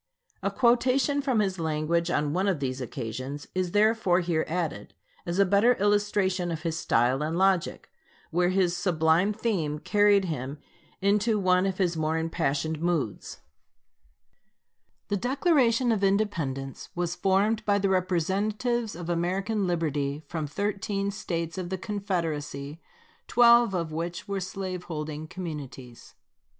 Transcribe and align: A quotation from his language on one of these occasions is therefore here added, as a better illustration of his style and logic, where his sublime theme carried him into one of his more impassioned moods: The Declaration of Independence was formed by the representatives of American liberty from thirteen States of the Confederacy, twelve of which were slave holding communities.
A 0.41 0.49
quotation 0.49 1.21
from 1.21 1.41
his 1.41 1.59
language 1.59 2.09
on 2.09 2.33
one 2.33 2.47
of 2.47 2.59
these 2.59 2.81
occasions 2.81 3.47
is 3.53 3.69
therefore 3.69 4.19
here 4.21 4.45
added, 4.47 4.95
as 5.27 5.37
a 5.37 5.45
better 5.45 5.75
illustration 5.75 6.49
of 6.51 6.63
his 6.63 6.75
style 6.75 7.21
and 7.21 7.37
logic, 7.37 7.91
where 8.31 8.49
his 8.49 8.75
sublime 8.75 9.31
theme 9.31 9.77
carried 9.77 10.25
him 10.25 10.57
into 11.01 11.37
one 11.37 11.67
of 11.67 11.77
his 11.77 11.95
more 11.95 12.17
impassioned 12.17 12.81
moods: 12.81 13.41
The 15.09 15.17
Declaration 15.17 15.91
of 15.91 16.03
Independence 16.03 16.89
was 16.95 17.13
formed 17.13 17.63
by 17.63 17.77
the 17.77 17.87
representatives 17.89 18.95
of 18.95 19.07
American 19.07 19.67
liberty 19.67 20.23
from 20.25 20.47
thirteen 20.47 21.11
States 21.11 21.59
of 21.59 21.69
the 21.69 21.77
Confederacy, 21.77 22.81
twelve 23.27 23.75
of 23.75 23.91
which 23.91 24.27
were 24.27 24.39
slave 24.41 24.85
holding 24.85 25.27
communities. 25.27 26.15